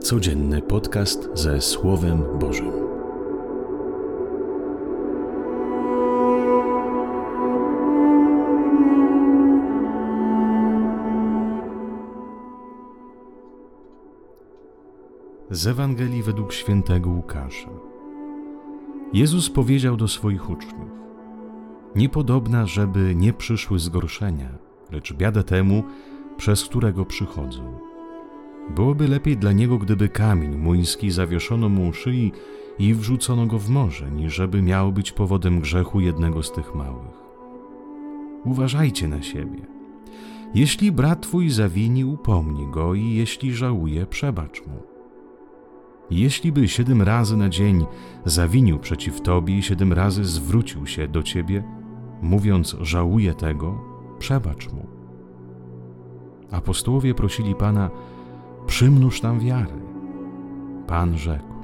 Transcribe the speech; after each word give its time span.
Codzienny 0.00 0.62
podcast 0.62 1.28
ze 1.34 1.60
Słowem 1.60 2.22
Bożym. 2.38 2.72
Z 15.50 15.66
Ewangelii 15.66 16.22
według 16.22 16.52
świętego 16.52 17.10
Łukasza. 17.10 17.70
Jezus 19.12 19.50
powiedział 19.50 19.96
do 19.96 20.08
swoich 20.08 20.50
uczniów: 20.50 20.90
Niepodobna, 21.96 22.66
żeby 22.66 23.14
nie 23.14 23.32
przyszły 23.32 23.78
zgorszenia, 23.78 24.58
lecz 24.92 25.12
biada 25.12 25.42
temu, 25.42 25.82
przez 26.36 26.64
którego 26.64 27.04
przychodzą. 27.04 27.87
Byłoby 28.74 29.08
lepiej 29.08 29.36
dla 29.36 29.52
niego, 29.52 29.78
gdyby 29.78 30.08
kamień 30.08 30.56
młyński 30.56 31.10
zawieszono 31.10 31.68
mu 31.68 31.88
u 31.88 31.92
szyi 31.92 32.32
i 32.78 32.94
wrzucono 32.94 33.46
go 33.46 33.58
w 33.58 33.68
morze, 33.68 34.10
niż 34.10 34.34
żeby 34.34 34.62
miał 34.62 34.92
być 34.92 35.12
powodem 35.12 35.60
grzechu 35.60 36.00
jednego 36.00 36.42
z 36.42 36.52
tych 36.52 36.74
małych. 36.74 37.18
Uważajcie 38.44 39.08
na 39.08 39.22
siebie. 39.22 39.66
Jeśli 40.54 40.92
brat 40.92 41.20
twój 41.20 41.50
zawini, 41.50 42.04
upomnij 42.04 42.66
go 42.66 42.94
i 42.94 43.14
jeśli 43.14 43.52
żałuje, 43.52 44.06
przebacz 44.06 44.66
mu. 44.66 44.82
Jeśli 46.10 46.52
by 46.52 46.68
siedem 46.68 47.02
razy 47.02 47.36
na 47.36 47.48
dzień 47.48 47.86
zawinił 48.24 48.78
przeciw 48.78 49.20
tobie 49.20 49.58
i 49.58 49.62
siedem 49.62 49.92
razy 49.92 50.24
zwrócił 50.24 50.86
się 50.86 51.08
do 51.08 51.22
ciebie, 51.22 51.64
mówiąc 52.22 52.76
żałuję 52.80 53.34
tego, 53.34 53.80
przebacz 54.18 54.72
mu. 54.72 54.86
Apostołowie 56.50 57.14
prosili 57.14 57.54
Pana, 57.54 57.90
przymnóż 58.68 59.22
nam 59.22 59.40
wiary. 59.40 59.80
Pan 60.86 61.18
rzekł: 61.18 61.54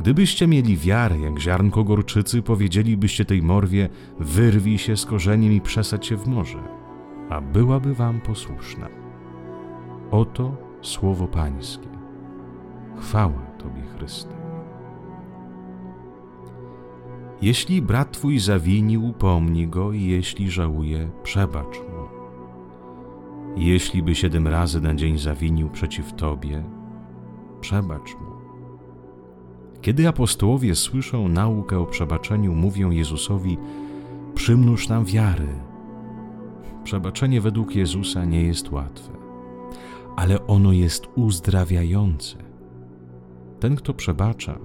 Gdybyście 0.00 0.46
mieli 0.46 0.76
wiarę 0.76 1.18
jak 1.18 1.38
ziarnko 1.38 1.84
gorczycy, 1.84 2.42
powiedzielibyście 2.42 3.24
tej 3.24 3.42
morwie: 3.42 3.88
wyrwij 4.20 4.78
się 4.78 4.96
z 4.96 5.06
korzeniem 5.06 5.52
i 5.52 5.60
przesadź 5.60 6.06
się 6.06 6.16
w 6.16 6.26
morze, 6.26 6.62
a 7.30 7.40
byłaby 7.40 7.94
wam 7.94 8.20
posłuszna. 8.20 8.88
Oto 10.10 10.56
słowo 10.82 11.28
Pańskie. 11.28 11.88
Chwała 12.98 13.46
Tobie, 13.58 13.82
Chryste. 13.96 14.34
Jeśli 17.42 17.82
brat 17.82 18.12
Twój 18.12 18.38
zawini, 18.38 18.98
upomnij 18.98 19.68
go 19.68 19.92
i 19.92 20.04
jeśli 20.04 20.50
żałuje, 20.50 21.10
przebacz 21.22 21.78
mu. 21.78 21.93
Jeśli 23.56 24.02
by 24.02 24.14
siedem 24.14 24.48
razy 24.48 24.80
na 24.80 24.94
dzień 24.94 25.18
zawinił 25.18 25.70
przeciw 25.70 26.12
Tobie, 26.12 26.64
przebacz 27.60 28.14
mu. 28.14 28.34
Kiedy 29.80 30.08
apostołowie 30.08 30.74
słyszą 30.74 31.28
naukę 31.28 31.78
o 31.78 31.86
przebaczeniu, 31.86 32.54
mówią 32.54 32.90
Jezusowi: 32.90 33.58
Przymnóż 34.34 34.88
nam 34.88 35.04
wiary. 35.04 35.48
Przebaczenie 36.84 37.40
według 37.40 37.76
Jezusa 37.76 38.24
nie 38.24 38.42
jest 38.42 38.72
łatwe, 38.72 39.12
ale 40.16 40.46
ono 40.46 40.72
jest 40.72 41.06
uzdrawiające. 41.14 42.36
Ten, 43.60 43.76
kto 43.76 43.94
przebacza, 43.94 44.58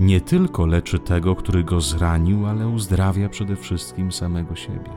nie 0.00 0.20
tylko 0.20 0.66
leczy 0.66 0.98
tego, 0.98 1.34
który 1.34 1.64
go 1.64 1.80
zranił, 1.80 2.46
ale 2.46 2.68
uzdrawia 2.68 3.28
przede 3.28 3.56
wszystkim 3.56 4.12
samego 4.12 4.56
siebie. 4.56 4.90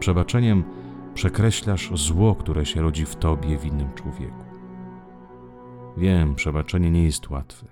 Przebaczeniem 0.00 0.64
przekreślasz 1.18 1.90
zło, 1.94 2.34
które 2.34 2.66
się 2.66 2.82
rodzi 2.82 3.04
w 3.04 3.16
tobie 3.16 3.58
w 3.58 3.64
innym 3.64 3.94
człowieku. 3.94 4.44
Wiem, 5.96 6.34
przebaczenie 6.34 6.90
nie 6.90 7.04
jest 7.04 7.30
łatwe. 7.30 7.66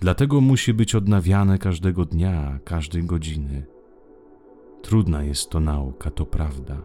Dlatego 0.00 0.40
musi 0.40 0.74
być 0.74 0.94
odnawiane 0.94 1.58
każdego 1.58 2.04
dnia, 2.04 2.58
każdej 2.64 3.04
godziny. 3.04 3.66
Trudna 4.82 5.22
jest 5.22 5.50
to 5.50 5.60
nauka, 5.60 6.10
to 6.10 6.26
prawda, 6.26 6.76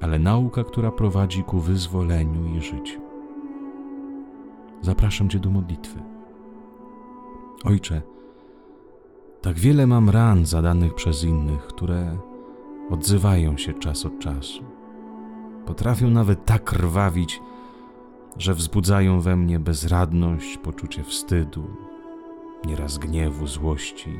ale 0.00 0.18
nauka, 0.18 0.64
która 0.64 0.90
prowadzi 0.90 1.42
ku 1.42 1.58
wyzwoleniu 1.60 2.56
i 2.56 2.60
życiu. 2.60 3.00
Zapraszam 4.80 5.28
Cię 5.28 5.38
do 5.38 5.50
modlitwy. 5.50 5.98
Ojcze, 7.64 8.02
tak 9.42 9.58
wiele 9.58 9.86
mam 9.86 10.10
ran 10.10 10.46
zadanych 10.46 10.94
przez 10.94 11.24
innych, 11.24 11.66
które 11.66 12.18
odzywają 12.90 13.56
się 13.56 13.72
czas 13.72 14.06
od 14.06 14.18
czasu. 14.18 14.64
Potrafią 15.66 16.10
nawet 16.10 16.44
tak 16.44 16.64
krwawić, 16.64 17.40
że 18.38 18.54
wzbudzają 18.54 19.20
we 19.20 19.36
mnie 19.36 19.58
bezradność, 19.58 20.58
poczucie 20.58 21.04
wstydu, 21.04 21.64
nieraz 22.64 22.98
gniewu, 22.98 23.46
złości, 23.46 24.10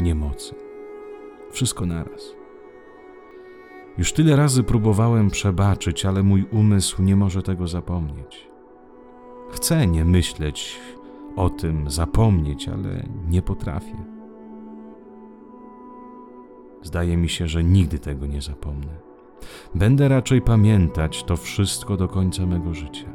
niemocy. 0.00 0.54
Wszystko 1.50 1.86
naraz. 1.86 2.34
Już 3.98 4.12
tyle 4.12 4.36
razy 4.36 4.62
próbowałem 4.62 5.30
przebaczyć, 5.30 6.06
ale 6.06 6.22
mój 6.22 6.46
umysł 6.52 7.02
nie 7.02 7.16
może 7.16 7.42
tego 7.42 7.68
zapomnieć. 7.68 8.48
Chcę 9.50 9.86
nie 9.86 10.04
myśleć 10.04 10.80
o 11.36 11.50
tym, 11.50 11.90
zapomnieć, 11.90 12.68
ale 12.68 13.06
nie 13.28 13.42
potrafię. 13.42 14.15
Zdaje 16.86 17.16
mi 17.16 17.28
się, 17.28 17.48
że 17.48 17.64
nigdy 17.64 17.98
tego 17.98 18.26
nie 18.26 18.42
zapomnę. 18.42 18.98
Będę 19.74 20.08
raczej 20.08 20.42
pamiętać 20.42 21.24
to 21.24 21.36
wszystko 21.36 21.96
do 21.96 22.08
końca 22.08 22.46
mego 22.46 22.74
życia. 22.74 23.06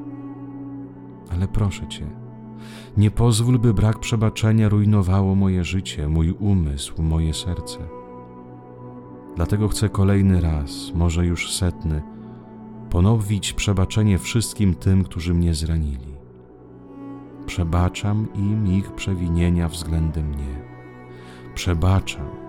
Ale 1.29 1.47
proszę 1.47 1.87
Cię, 1.87 2.07
nie 2.97 3.11
pozwól, 3.11 3.59
by 3.59 3.73
brak 3.73 3.99
przebaczenia 3.99 4.69
rujnowało 4.69 5.35
moje 5.35 5.63
życie, 5.63 6.07
mój 6.07 6.31
umysł, 6.31 7.01
moje 7.01 7.33
serce. 7.33 7.77
Dlatego 9.35 9.67
chcę 9.67 9.89
kolejny 9.89 10.41
raz, 10.41 10.91
może 10.95 11.25
już 11.25 11.51
setny, 11.51 12.01
ponowić 12.89 13.53
przebaczenie 13.53 14.17
wszystkim 14.17 14.75
tym, 14.75 15.03
którzy 15.03 15.33
mnie 15.33 15.53
zranili. 15.53 16.11
Przebaczam 17.45 18.27
im 18.35 18.67
ich 18.67 18.91
przewinienia 18.91 19.67
względem 19.67 20.27
mnie. 20.27 20.61
Przebaczam. 21.55 22.40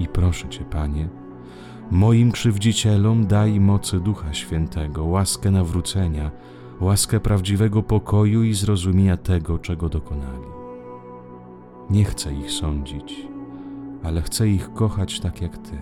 I 0.00 0.08
proszę 0.08 0.48
Cię, 0.48 0.64
Panie, 0.64 1.08
Moim 1.90 2.32
krzywdzicielom 2.32 3.26
daj 3.26 3.60
mocy 3.60 4.00
Ducha 4.00 4.34
Świętego, 4.34 5.04
łaskę 5.04 5.50
nawrócenia, 5.50 6.30
łaskę 6.80 7.20
prawdziwego 7.20 7.82
pokoju 7.82 8.42
i 8.42 8.54
zrozumienia 8.54 9.16
tego, 9.16 9.58
czego 9.58 9.88
dokonali. 9.88 10.46
Nie 11.90 12.04
chcę 12.04 12.34
ich 12.34 12.50
sądzić, 12.50 13.26
ale 14.02 14.22
chcę 14.22 14.48
ich 14.48 14.72
kochać 14.72 15.20
tak 15.20 15.42
jak 15.42 15.58
Ty. 15.58 15.78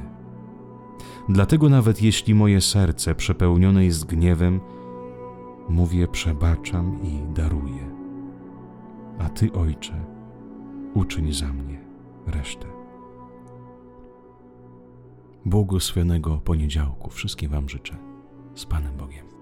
Dlatego 1.28 1.68
nawet 1.68 2.02
jeśli 2.02 2.34
moje 2.34 2.60
serce 2.60 3.14
przepełnione 3.14 3.84
jest 3.84 4.06
gniewem, 4.06 4.60
mówię 5.68 6.08
przebaczam 6.08 7.02
i 7.02 7.34
daruję. 7.34 7.90
A 9.18 9.28
Ty, 9.28 9.52
Ojcze, 9.52 10.04
uczyń 10.94 11.32
za 11.32 11.52
mnie 11.52 11.80
resztę. 12.26 12.87
Błogosławionego 15.48 16.36
poniedziałku. 16.36 17.10
Wszystkim 17.10 17.50
Wam 17.50 17.68
życzę. 17.68 17.96
Z 18.54 18.64
Panem 18.66 18.96
Bogiem. 18.96 19.37